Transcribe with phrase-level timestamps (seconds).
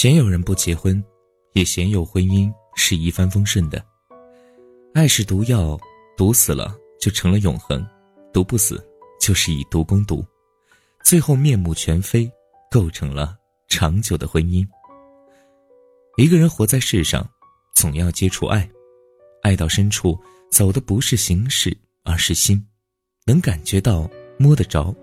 [0.00, 1.04] 鲜有人不结婚，
[1.52, 3.84] 也鲜有婚姻是一帆风顺的。
[4.94, 5.78] 爱是毒药，
[6.16, 7.86] 毒死了就成了永恒，
[8.32, 8.82] 毒不死
[9.20, 10.24] 就是以毒攻毒，
[11.04, 12.26] 最后面目全非，
[12.70, 13.36] 构成了
[13.68, 14.66] 长久的婚姻。
[16.16, 17.28] 一个人活在世上，
[17.74, 18.66] 总要接触爱，
[19.42, 20.18] 爱到深处，
[20.50, 22.66] 走的不是形式，而是心，
[23.26, 24.96] 能感觉到，摸得着。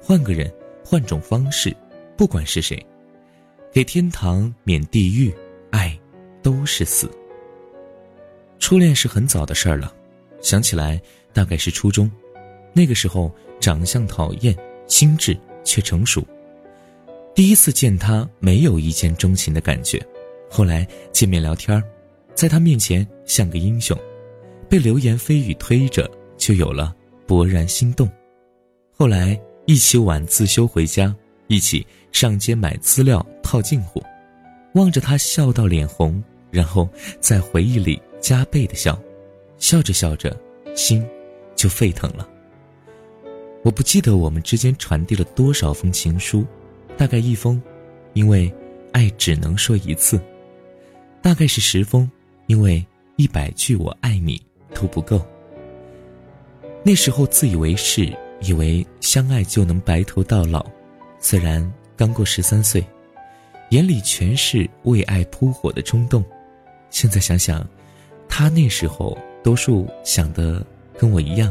[0.00, 1.76] 换个人，换种方式，
[2.16, 2.80] 不管是谁。
[3.76, 5.30] 给天堂免地狱，
[5.70, 5.94] 爱
[6.42, 7.10] 都是死。
[8.58, 9.94] 初恋是很早的事儿了，
[10.40, 10.98] 想起来
[11.34, 12.10] 大概是初中，
[12.72, 13.30] 那个时候
[13.60, 16.26] 长相讨厌，心智却成熟。
[17.34, 20.02] 第一次见他，没有一见钟情的感觉，
[20.50, 21.84] 后来见面聊天
[22.34, 23.94] 在他面前像个英雄，
[24.70, 26.96] 被流言蜚语推着，就有了
[27.26, 28.10] 勃然心动。
[28.96, 31.14] 后来一起晚自修回家。
[31.48, 34.02] 一起上街买资料套近乎，
[34.74, 36.88] 望着他笑到脸红，然后
[37.20, 39.00] 在回忆里加倍的笑，
[39.56, 40.36] 笑着笑着，
[40.74, 41.06] 心
[41.54, 42.28] 就沸腾了。
[43.62, 46.44] 我不记得我们之间传递了多少封情书，
[46.96, 47.62] 大概一封，
[48.14, 48.52] 因为
[48.90, 50.18] 爱只能说一次；
[51.22, 52.10] 大概是十封，
[52.48, 54.42] 因为一百句我爱你
[54.74, 55.24] 都不够。
[56.82, 60.66] 那时候自以为是，以为相爱就能白头到老。
[61.20, 62.84] 虽然刚过十三岁，
[63.70, 66.24] 眼里全是为爱扑火的冲动，
[66.90, 67.68] 现在想想，
[68.28, 70.64] 他那时候多数想的
[70.96, 71.50] 跟我一样。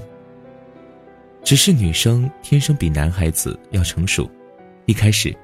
[1.43, 4.29] 只是女生天生比男孩子要成熟，
[4.85, 5.35] 一开始，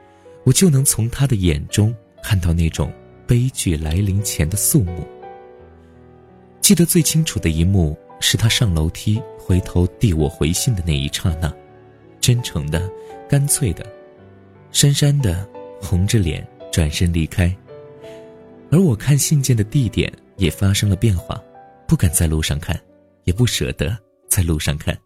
[0.46, 2.92] 我就能从他的眼中看到那种
[3.28, 5.08] 悲剧来临前的肃穆。
[6.60, 11.54] 记得最清楚的一幕是他上楼梯回头递我回信的那一刹那，
[12.20, 12.90] 真诚的，
[13.30, 13.86] 干脆的。
[14.72, 15.48] 讪讪的，
[15.82, 17.56] 红着脸转身离开。
[18.72, 21.42] 而我看信件的地点也发生了变化，
[21.88, 22.80] 不敢在路上看，
[23.26, 23.98] 也不舍得
[24.30, 24.98] 在路上看。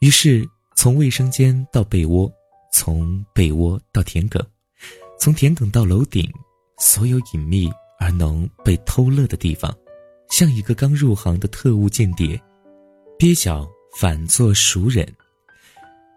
[0.00, 2.30] 于是从卫生间到被窝，
[2.72, 4.40] 从被窝到田埂，
[5.18, 6.30] 从田埂到楼顶，
[6.78, 7.68] 所有隐秘
[7.98, 9.76] 而能被偷乐的地方，
[10.30, 12.40] 像一个刚入行的特务间谍，
[13.18, 13.68] 蹩脚
[13.98, 15.06] 反作熟人。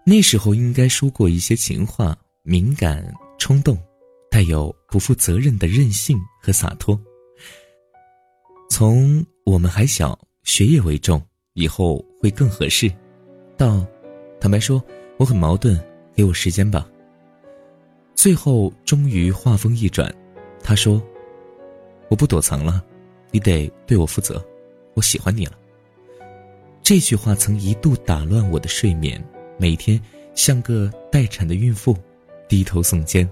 [0.06, 2.16] 那时候应该说过一些情话。
[2.44, 3.06] 敏感、
[3.38, 3.78] 冲动，
[4.32, 6.98] 带有不负责任的任性和洒脱。
[8.70, 11.22] 从我们还小，学业为重，
[11.54, 12.90] 以后会更合适。
[13.58, 13.86] 到，
[14.40, 14.82] 坦白说，
[15.18, 15.78] 我很矛盾，
[16.16, 16.90] 给我时间吧。
[18.16, 20.10] 最后终于话锋一转，
[20.64, 21.04] 他说
[22.08, 22.82] ：“我不躲藏了，
[23.32, 24.42] 你得对我负责，
[24.94, 25.60] 我喜欢你了。”
[26.82, 29.22] 这句话曾一度打乱我的睡眠，
[29.58, 30.02] 每天
[30.36, 31.94] 像个待产的孕妇。
[32.48, 33.30] 低头耸肩，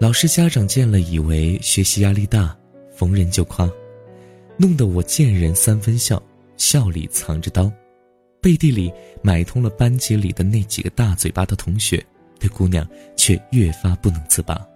[0.00, 2.56] 老师家长见了以为学习压力大，
[2.90, 3.70] 逢人就夸，
[4.56, 6.20] 弄得我见人三分笑，
[6.56, 7.70] 笑里藏着刀，
[8.40, 8.90] 背地里
[9.20, 12.02] 买通了班级里的那几个大嘴巴的同学，
[12.38, 14.66] 对姑娘却越发不能自拔。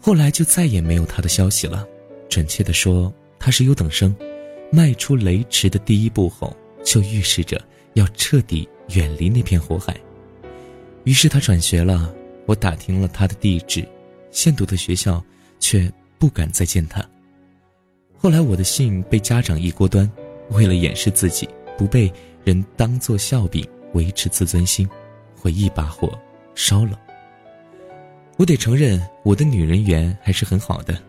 [0.00, 1.84] 后来就再也没有他的消息了，
[2.28, 4.14] 准确的说，他是优等生，
[4.70, 7.60] 迈出雷池的第一步后，就预示着
[7.94, 9.96] 要彻底远离那片火海。
[11.02, 12.14] 于是他转学了，
[12.50, 13.86] 我打听了他的地址，
[14.32, 15.24] 现读的学校，
[15.60, 15.88] 却
[16.18, 17.00] 不敢再见他。
[18.18, 20.10] 后来我的信被家长一锅端，
[20.50, 22.12] 为了掩饰自己不被
[22.42, 24.90] 人当作笑柄，维持自尊心，
[25.36, 26.10] 会一把火
[26.56, 26.98] 烧了。
[28.36, 31.00] 我得承认，我的女人缘还是很好的，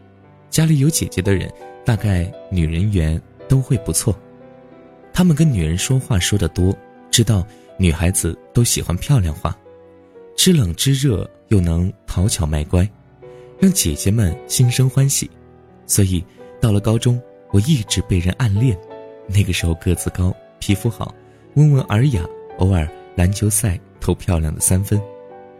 [0.52, 1.52] 家里有姐姐的人，
[1.84, 3.19] 大概女人缘
[3.50, 4.16] 都会不错。
[5.12, 6.72] 他们跟女人说话说得多，
[7.09, 7.44] 知道
[7.79, 9.58] 女孩子都喜欢漂亮话。
[10.44, 12.90] 知冷知热，又能讨巧卖乖，
[13.59, 15.29] 让姐姐们心生欢喜。
[15.85, 16.25] 所以
[16.59, 17.22] 到了高中，
[17.52, 18.75] 我一直被人暗恋。
[19.28, 21.13] 那个时候个子高，皮肤好，
[21.53, 22.26] 温文尔雅，
[22.58, 24.99] 偶尔篮球赛投漂亮的三分，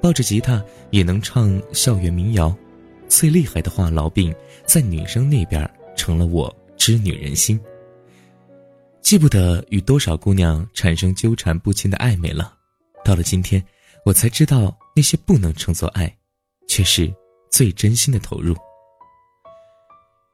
[0.01, 2.51] 抱着吉他也能唱校园民谣。
[3.07, 4.34] 最厉害的话痨病
[4.66, 7.62] 在女生那边成了我知女人心。
[9.04, 12.56] 记不得与多少姑娘产生纠缠不清的暧昧了。
[13.06, 13.63] 到了今天。
[14.03, 16.12] 我才知道，那些不能称作爱，
[16.68, 17.13] 却是
[17.51, 18.56] 最真心的投入。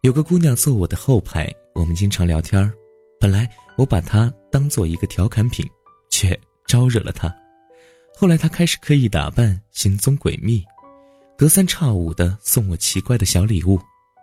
[0.01, 2.71] 有个姑娘坐我的后排，我们经常聊天
[3.19, 5.69] 本来我把她当做一个调侃品，
[6.09, 7.33] 却招惹了她。
[8.15, 10.63] 后来她开始刻意打扮，行踪诡秘，
[11.37, 13.77] 隔三差五的送我奇怪的小礼物。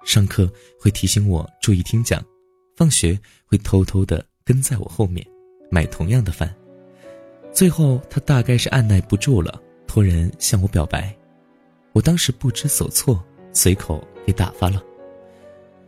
[0.07, 0.51] 上课
[0.81, 2.25] 会提醒我注意听讲，
[2.77, 5.27] 放学会偷偷的跟在我后面，
[5.71, 6.55] 买同样的饭。
[7.55, 11.15] 最后，他大概是按耐不住了，托人向我表白。
[11.93, 14.83] 我当时不知所措，随口给打发了。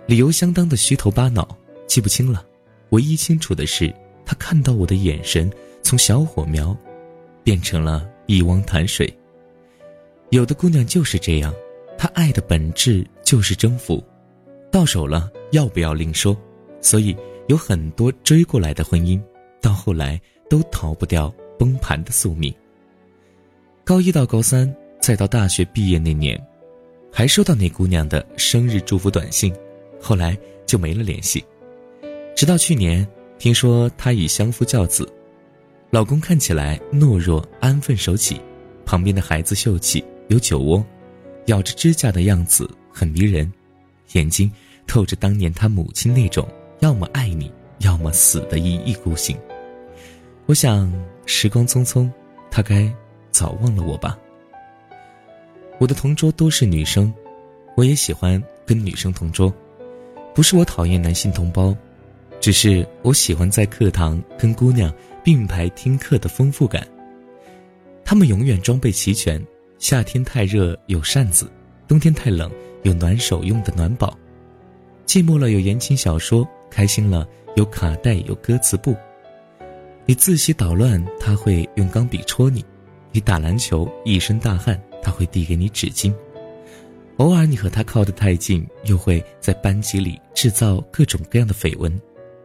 [0.07, 1.59] 理由相当的虚头巴脑，
[1.89, 2.47] 记不清了。
[2.91, 3.93] 唯一清楚的是，
[4.25, 5.51] 他看到我的眼神
[5.83, 6.75] 从小火苗，
[7.43, 9.13] 变成了一汪潭水。
[10.31, 11.53] 有的姑娘就是这样，
[11.99, 14.01] 她爱的本质就是征服，
[14.71, 16.37] 到手了要不要另说。
[16.81, 17.17] 所以
[17.49, 19.21] 有很多追过来的婚姻，
[19.61, 22.55] 到后来都逃不掉崩盘的宿命。
[23.85, 26.41] 高一到高三，再到大学毕业那年，
[27.13, 29.55] 还收到那姑娘的生日祝福短信，
[30.01, 30.37] 后来
[30.67, 31.45] 就没了联系。
[32.35, 33.07] 直到去年，
[33.39, 35.09] 听说她已相夫教子，
[35.91, 38.41] 老公看起来懦弱安分守己，
[38.85, 40.85] 旁边的孩子秀气有酒窝，
[41.47, 43.51] 咬着指甲的样子很迷人，
[44.13, 44.51] 眼睛
[44.87, 46.47] 透着当年他母亲那种
[46.81, 49.39] 要么爱你，要么死的一意孤行。
[50.47, 50.93] 我想
[51.27, 52.09] 时光匆匆，
[52.53, 52.89] 他该
[53.33, 54.17] 早忘了我吧。
[55.79, 57.13] 我的同桌都是女生，
[57.77, 59.53] 我也喜欢跟女生同桌，
[60.37, 61.77] 不是我讨厌男性同胞。
[62.41, 64.93] 只是我喜欢在课堂跟姑娘
[65.25, 66.87] 并排听课的丰富感。
[68.05, 69.45] 她们永远装备齐全，
[69.81, 71.51] 夏天太热有扇子，
[71.89, 72.49] 冬天太冷
[72.85, 74.17] 有暖手用的暖宝，
[75.07, 77.27] 寂寞了有言情小说，开心了
[77.57, 78.95] 有卡带有歌词簿。
[80.09, 82.63] 你自习捣乱，他会用钢笔戳你；
[83.11, 86.15] 你打篮球一身大汗，他会递给你纸巾。
[87.17, 92.01] 偶尔你和他靠得太近，又会在班级里制造各种各样的绯闻。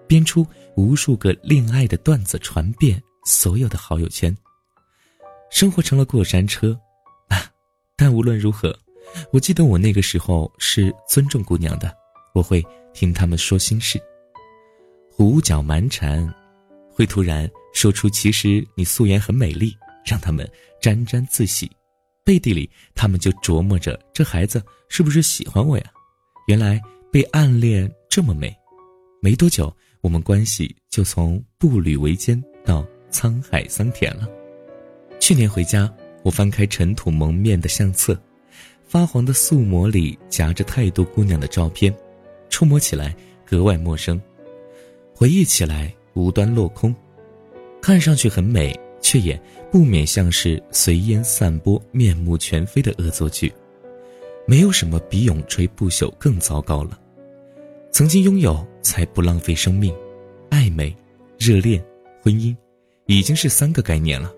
[0.07, 4.35] 编出无数个恋爱的段子，传遍所有的好友圈。
[5.51, 6.75] 生活成了过山车，
[7.27, 7.45] 啊！
[7.95, 8.75] 但无论如何，
[9.31, 11.93] 我记得我那个时候是尊重姑娘的，
[12.33, 14.01] 我会听她们说心事。
[15.11, 16.27] 胡搅蛮缠，
[17.01, 19.75] 会突然说出其实你素颜很美丽，
[20.05, 20.47] 让他们
[20.79, 21.67] 沾沾自喜。
[22.23, 25.85] 背地里，他们就琢磨着这孩子是不是喜欢我呀？
[26.45, 26.79] 原来
[27.11, 28.55] 被暗恋这么美。
[29.19, 29.75] 没多久。
[30.01, 34.27] 我们关系就从步履维艰到沧海桑田了。
[35.19, 35.91] 去年回家，
[36.23, 38.19] 我翻开尘土蒙面的相册，
[38.87, 41.95] 发黄的素膜里夹着太多姑娘的照片，
[42.49, 44.19] 触摸起来格外陌生，
[45.15, 46.95] 回忆起来无端落空。
[47.81, 49.41] 看上去很美，却也
[49.71, 53.51] 不免像是随烟散播、面目全非的恶作剧。
[54.45, 56.99] 没有什么比永垂不朽更糟糕了。
[57.91, 59.93] 曾经拥有，才不浪费生命；
[60.49, 60.95] 暧昧、
[61.37, 61.83] 热恋、
[62.21, 62.55] 婚姻，
[63.05, 64.31] 已经是三个概念了。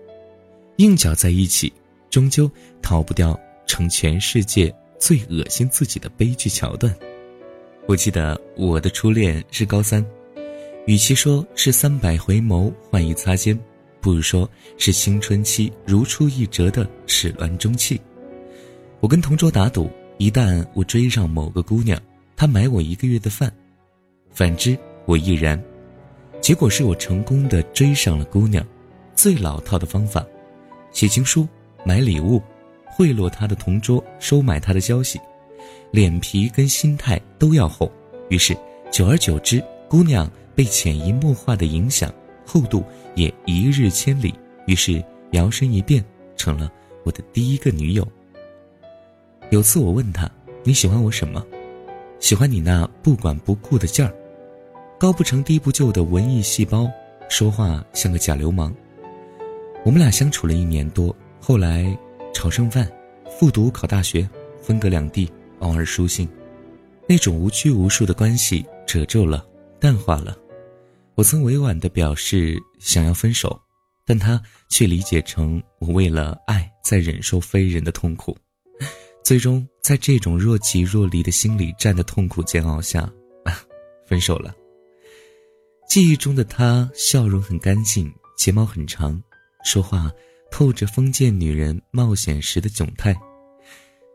[0.76, 1.72] 硬搅在一起，
[2.10, 2.50] 终究
[2.82, 6.94] 逃不掉成全世界最恶心自己的悲剧桥段。
[7.86, 10.04] 我记得我的初恋是高三，
[10.86, 13.58] 与其说是三百回眸换一擦肩，
[14.00, 17.98] 不如说是青春期如出一辙的始乱终弃。
[19.00, 21.98] 我跟同桌打赌，一旦我追上某个姑娘。
[22.36, 23.50] 她买我一个月的饭，
[24.30, 24.76] 反之
[25.06, 25.62] 我亦然。
[26.40, 28.64] 结果是我成功的追上了姑娘。
[29.14, 30.26] 最老套的方法，
[30.92, 31.48] 写情书、
[31.84, 32.42] 买礼物、
[32.84, 35.18] 贿赂他的同桌、收买他的消息，
[35.92, 37.90] 脸皮跟心态都要厚。
[38.28, 38.54] 于是
[38.90, 42.12] 久而久之，姑娘被潜移默化的影响，
[42.46, 42.84] 厚度
[43.14, 44.34] 也一日千里。
[44.66, 45.02] 于是
[45.32, 46.04] 摇身一变
[46.36, 46.72] 成了
[47.04, 48.06] 我的第一个女友。
[49.50, 50.30] 有次我问她
[50.64, 51.44] ：“你喜欢我什么？”
[52.20, 54.14] 喜欢你那不管不顾的劲儿，
[54.98, 56.90] 高不成低不就的文艺细胞，
[57.28, 58.74] 说话像个假流氓。
[59.84, 61.94] 我们俩相处了一年多，后来
[62.32, 62.90] 炒剩饭，
[63.38, 64.26] 复读考大学，
[64.62, 66.26] 分隔两地，偶尔书信，
[67.06, 69.44] 那种无拘无束的关系褶皱了，
[69.78, 70.34] 淡化了。
[71.16, 73.60] 我曾委婉地表示想要分手，
[74.04, 78.36] 但他却理解成我为了爱在忍受非人的痛苦。
[79.22, 83.10] 最终，在这种若即若离的心理战的痛苦煎熬下，
[84.06, 84.54] 分手了。
[85.88, 89.22] 记忆中的他，笑容很干净，睫毛很长，
[89.64, 90.10] 说话
[90.50, 93.14] 透着封建女人冒险时的窘态。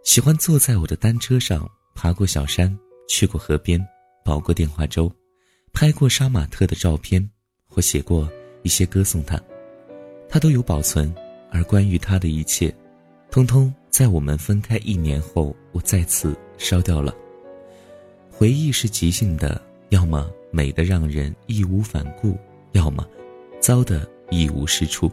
[0.03, 2.77] 喜欢坐在我的单车上，爬过小山，
[3.07, 3.79] 去过河边，
[4.23, 5.11] 煲过电话粥，
[5.73, 7.27] 拍过杀马特的照片，
[7.67, 8.29] 或写过
[8.63, 9.41] 一些歌颂他，
[10.27, 11.13] 他都有保存。
[11.51, 12.71] 而关于他的一切，
[13.31, 13.73] 通通。
[13.89, 17.13] 在我们分开一年后，我再次烧掉了。
[18.29, 19.59] 回忆是即兴的，
[19.89, 22.37] 要么美得让人义无反顾，
[22.73, 23.05] 要么
[23.59, 25.11] 糟的一无是处。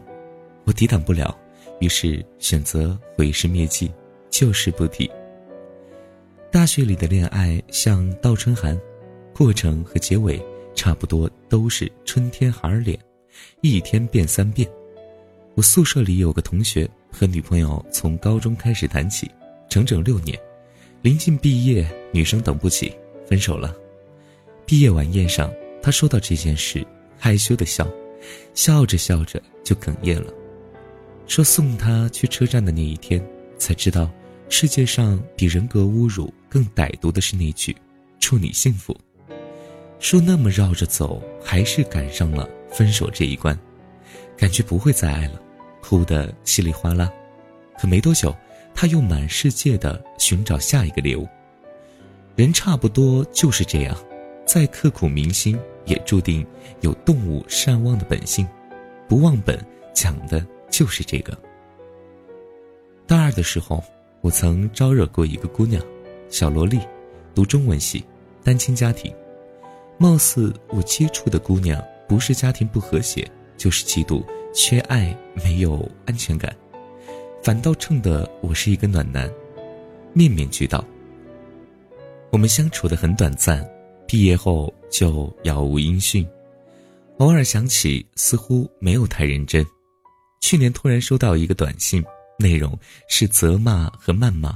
[0.63, 1.35] 我抵挡不了，
[1.79, 3.91] 于是选择毁尸灭迹，
[4.29, 5.09] 旧事不提。
[6.51, 8.79] 大学里的恋爱像倒春寒，
[9.37, 12.97] 过程和结尾差不多都是春天孩儿脸，
[13.61, 14.67] 一天变三变。
[15.53, 16.89] 我宿舍里有个同学。
[17.09, 19.29] 和女朋友从高中开始谈起，
[19.69, 20.37] 整整六年，
[21.01, 22.93] 临近毕业，女生等不起，
[23.25, 23.75] 分手了。
[24.65, 25.51] 毕业晚宴上，
[25.81, 26.85] 他说到这件事，
[27.17, 27.87] 害羞的笑，
[28.53, 30.33] 笑着笑着就哽咽了，
[31.27, 33.25] 说送他去车站的那一天，
[33.57, 34.11] 才知道
[34.49, 37.75] 世界上比人格侮辱更歹毒的是那句
[38.19, 38.95] “祝你幸福”。
[39.99, 43.57] 说那么绕着走，还是赶上了分手这一关，
[44.37, 45.41] 感觉不会再爱了，
[45.81, 47.11] 哭得稀里哗啦。
[47.79, 48.35] 可没多久，
[48.73, 51.27] 他又满世界的寻找下一个猎物。
[52.35, 53.97] 人差不多就是这样，
[54.45, 56.45] 再刻骨铭心，也注定
[56.81, 58.47] 有动物善忘的本性。
[59.07, 59.59] 不忘本，
[59.93, 61.35] 讲的就是这个。
[63.07, 63.83] 大二的时候，
[64.21, 65.81] 我曾招惹过一个姑娘，
[66.29, 66.79] 小萝莉，
[67.33, 68.03] 读中文系，
[68.43, 69.11] 单亲家庭。
[69.99, 74.23] 貌似我接触的姑娘，不是家庭不和谐，就是嫉妒、
[74.53, 76.55] 缺爱、没有安全感，
[77.43, 79.27] 反倒衬得我是一个暖男，
[80.13, 80.85] 面面俱到。
[82.31, 83.67] 我们相处的很短暂，
[84.07, 86.27] 毕业后就杳无音讯，
[87.17, 89.65] 偶尔想起，似乎没有太认真。
[90.41, 92.05] 去年突然收到一个短信，
[92.37, 92.77] 内容
[93.09, 94.55] 是责骂和谩骂，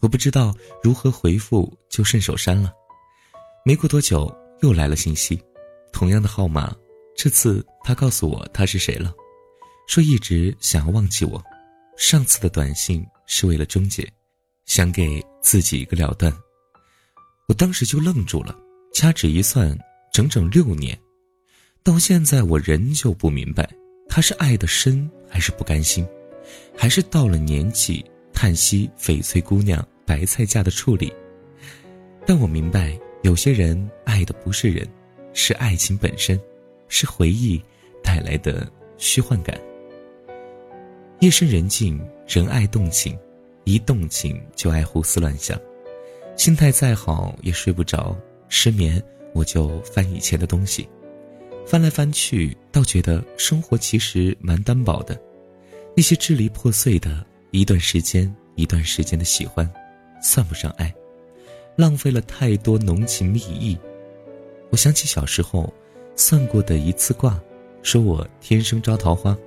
[0.00, 0.54] 我不知道
[0.84, 2.72] 如何回复，就顺手删了。
[3.64, 4.32] 没过多久。
[4.60, 5.40] 又来了信息，
[5.92, 6.74] 同样的号码，
[7.16, 9.14] 这次他告诉我他是谁了，
[9.86, 11.42] 说一直想要忘记我，
[11.96, 14.06] 上次的短信是为了终结，
[14.66, 16.32] 想给自己一个了断。
[17.46, 18.56] 我当时就愣住了，
[18.92, 19.78] 掐指一算，
[20.12, 20.98] 整整六年，
[21.82, 23.68] 到现在我仍旧不明白，
[24.08, 26.06] 他是爱的深还是不甘心，
[26.76, 31.12] 还是到了年纪叹息翡翠姑娘白菜价的处理，
[32.26, 32.98] 但我明白。
[33.22, 34.88] 有些人爱的不是人，
[35.32, 36.40] 是爱情本身，
[36.88, 37.60] 是回忆
[38.02, 39.58] 带来的虚幻感。
[41.20, 43.18] 夜深人静，人爱动情，
[43.64, 45.60] 一动情就爱胡思乱想，
[46.36, 48.16] 心态再好也睡不着，
[48.48, 49.02] 失眠
[49.34, 50.88] 我就翻以前的东西，
[51.66, 55.20] 翻来翻去，倒觉得生活其实蛮单薄的。
[55.96, 59.68] 那些支离破碎的，一段时间一段时间的喜欢，
[60.22, 60.94] 算不上爱。
[61.78, 63.78] 浪费了太多浓情蜜意。
[64.70, 65.72] 我想起小时候
[66.16, 67.40] 算过的一次卦，
[67.84, 69.38] 说我天生招桃花，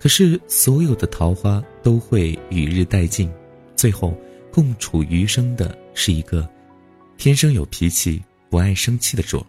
[0.00, 3.30] 可是所有的桃花都会与日殆尽，
[3.76, 4.12] 最后
[4.52, 6.48] 共处余生的是一个
[7.16, 8.20] 天生有脾气、
[8.50, 9.46] 不爱生气的主。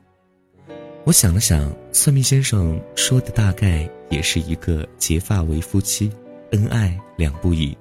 [1.05, 6.11] 我想了想，算命先生说的大概也是一个结发为夫妻，
[6.51, 7.75] 恩爱两不疑。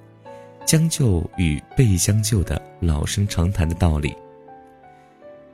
[0.66, 4.14] 将就与被将就的老生常谈的道理。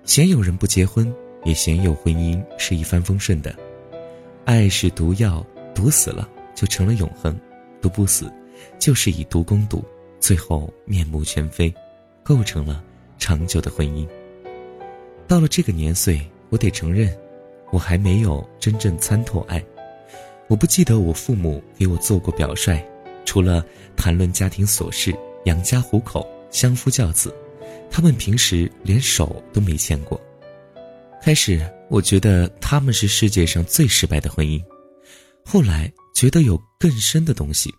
[0.05, 1.13] 鲜有人不结婚，
[1.45, 3.55] 也鲜有婚姻是一帆风顺的。
[4.45, 7.33] 爱是毒药，毒死了就成了永恒；
[7.81, 8.33] 毒不死，
[8.79, 9.85] 就是以毒攻毒，
[10.19, 11.73] 最后面目全非，
[12.23, 12.83] 构成了
[13.19, 14.09] 长久的婚姻。
[15.29, 17.17] 到了这个年岁，我得承认，
[17.71, 19.63] 我还没有真正参透爱。
[20.49, 22.83] 我不记得我父母给我做过表率。
[23.25, 23.65] 除了
[23.97, 27.35] 谈论家庭琐事、养家糊口、相夫教子，
[27.91, 30.21] 他们平时连手都没牵过。
[31.23, 34.63] 开始我觉得他们是世界上最失败的婚姻，
[35.45, 37.73] 后来觉得有更深的东西，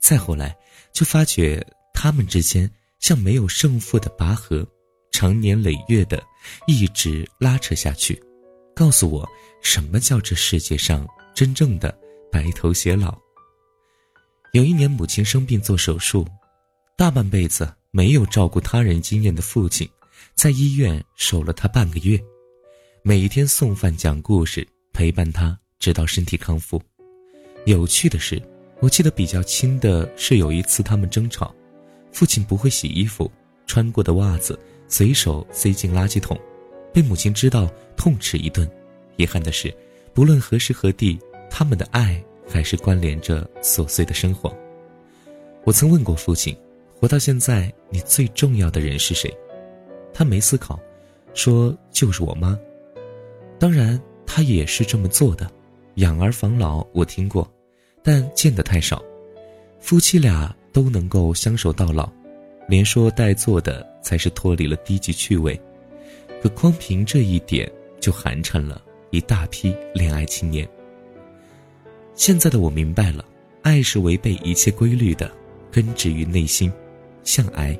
[0.00, 0.56] 再后来
[0.92, 4.66] 就发觉他们之间像没有胜负的拔河，
[5.12, 6.22] 长年累月的
[6.66, 8.20] 一直拉扯下去，
[8.74, 9.28] 告诉我
[9.62, 11.96] 什么叫这世界上真正的
[12.30, 13.16] 白头偕老。
[14.52, 16.26] 有一年，母亲生病做手术，
[16.96, 19.88] 大半辈子没有照顾他人经验的父亲，
[20.34, 22.20] 在医院守了他半个月，
[23.02, 26.82] 每一天送饭、讲故事，陪伴他直到身体康复。
[27.64, 28.42] 有趣的是，
[28.80, 31.54] 我记得比较清的是有一次他们争吵，
[32.10, 33.30] 父亲不会洗衣服，
[33.68, 36.36] 穿过的袜子随手塞进垃圾桶，
[36.92, 38.68] 被母亲知道痛斥一顿。
[39.14, 39.72] 遗憾的是，
[40.12, 41.16] 不论何时何地，
[41.48, 42.20] 他们的爱。
[42.50, 44.54] 还是关联着琐碎的生活。
[45.64, 46.56] 我曾问过父亲
[46.98, 49.32] ：“活到现在，你最重要的人是谁？”
[50.12, 50.78] 他没思考，
[51.32, 52.58] 说：“就是我妈。”
[53.58, 55.50] 当然，他也是这么做的。
[55.96, 57.48] 养儿防老，我听过，
[58.02, 59.02] 但见得太少。
[59.80, 62.10] 夫妻俩都能够相守到老，
[62.68, 65.60] 连说带做的才是脱离了低级趣味。
[66.42, 68.80] 可光凭这一点，就寒碜了
[69.10, 70.66] 一大批恋爱青年。
[72.20, 73.24] 现在的我明白了，
[73.62, 75.32] 爱是违背一切规律的，
[75.72, 76.70] 根植于内心，
[77.24, 77.74] 像癌。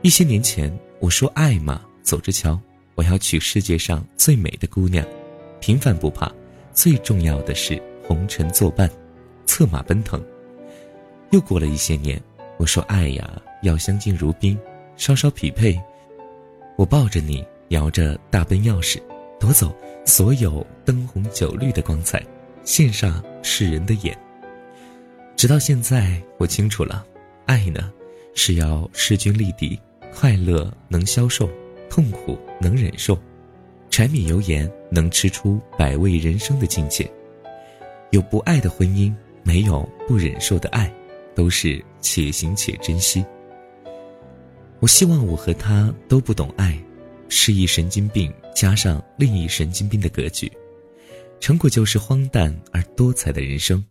[0.00, 2.58] 一些年前我说爱嘛，走着瞧，
[2.94, 5.06] 我要娶世界上最美的姑娘，
[5.60, 6.32] 平凡不怕，
[6.72, 8.90] 最重要的是红尘作伴，
[9.44, 10.18] 策马奔腾。
[11.28, 12.18] 又过了一些年，
[12.56, 14.58] 我说爱呀，要相敬如宾，
[14.96, 15.78] 稍稍匹配。
[16.76, 18.98] 我抱着你，摇着大奔钥匙，
[19.38, 22.24] 夺走所有灯红酒绿的光彩，
[22.64, 24.16] 献上世人的眼。
[25.36, 27.04] 直到现在，我清楚了，
[27.46, 27.92] 爱呢，
[28.34, 29.78] 是要势均力敌，
[30.14, 31.50] 快乐能消受，
[31.90, 33.18] 痛苦能忍受，
[33.90, 37.10] 柴米油盐能吃出百味人生的境界。
[38.10, 40.92] 有不爱的婚姻，没有不忍受的爱，
[41.34, 43.24] 都是且行且珍惜。
[44.78, 46.78] 我希望我和他都不懂爱，
[47.28, 50.50] 是一神经病加上另一神经病的格局，
[51.42, 53.84] 成果就是荒诞而多彩的人生。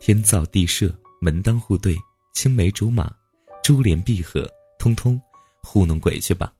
[0.00, 1.96] 天造地设，门当户对，
[2.34, 3.08] 青梅竹马，
[3.62, 4.44] 珠联璧合，
[4.76, 5.18] 通通
[5.62, 6.52] 糊弄鬼去吧！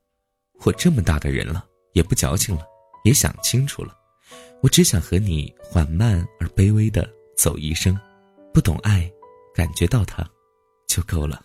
[0.65, 2.65] 我这么大的人了，也不矫情了，
[3.03, 3.93] 也想清楚了。
[4.63, 7.99] 我只想和你缓慢而卑微的走一生，
[8.55, 9.11] 不懂爱，
[9.53, 10.25] 感觉到它，
[10.87, 11.45] 就够了。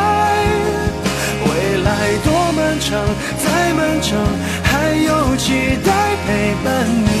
[2.91, 4.19] 再漫长，
[4.63, 5.91] 还有期待
[6.27, 7.20] 陪伴你，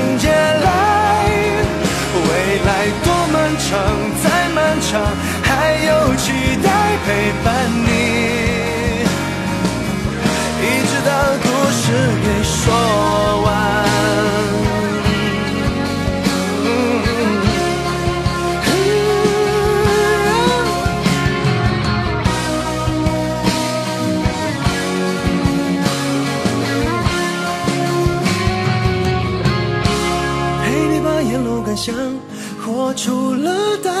[7.11, 7.89] 陪伴你。
[10.63, 11.11] 一直到
[11.43, 11.45] 故
[11.79, 11.83] 事
[12.23, 12.63] 给说
[13.43, 13.47] 完。
[30.63, 31.93] 陪你把沿路感想
[32.63, 33.47] 活出了
[33.83, 34.00] 答案，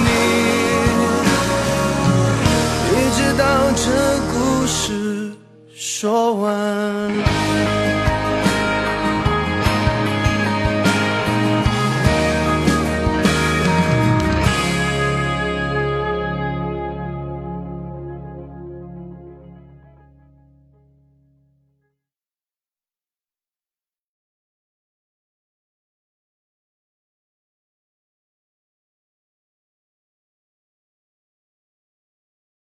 [6.01, 7.80] 说完。